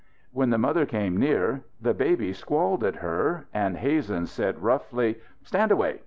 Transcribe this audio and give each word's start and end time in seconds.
When 0.31 0.49
the 0.49 0.57
mother 0.57 0.87
came 0.87 1.15
near 1.17 1.61
the 1.79 1.93
baby 1.93 2.33
squalled 2.33 2.83
at 2.83 2.95
her, 3.05 3.45
and 3.53 3.77
Hazen 3.77 4.25
said 4.25 4.63
roughly: 4.63 5.17
"Stand 5.43 5.69
away! 5.71 5.99